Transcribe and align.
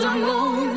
alone. 0.00 0.75